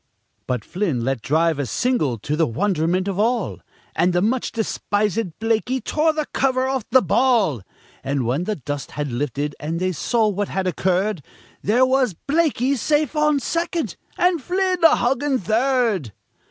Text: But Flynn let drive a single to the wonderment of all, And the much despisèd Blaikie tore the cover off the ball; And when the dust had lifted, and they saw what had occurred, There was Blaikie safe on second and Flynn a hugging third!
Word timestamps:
But 0.47 0.65
Flynn 0.65 1.03
let 1.03 1.21
drive 1.21 1.59
a 1.59 1.65
single 1.67 2.17
to 2.17 2.35
the 2.35 2.47
wonderment 2.47 3.07
of 3.07 3.19
all, 3.19 3.59
And 3.95 4.13
the 4.13 4.21
much 4.23 4.51
despisèd 4.51 5.33
Blaikie 5.39 5.79
tore 5.83 6.11
the 6.11 6.25
cover 6.33 6.67
off 6.67 6.89
the 6.89 7.03
ball; 7.03 7.61
And 8.03 8.25
when 8.25 8.45
the 8.45 8.55
dust 8.55 8.89
had 8.93 9.11
lifted, 9.11 9.55
and 9.59 9.79
they 9.79 9.91
saw 9.91 10.27
what 10.27 10.47
had 10.49 10.65
occurred, 10.65 11.23
There 11.61 11.85
was 11.85 12.15
Blaikie 12.27 12.77
safe 12.77 13.15
on 13.15 13.39
second 13.39 13.95
and 14.17 14.41
Flynn 14.41 14.83
a 14.83 14.95
hugging 14.95 15.37
third! 15.37 16.13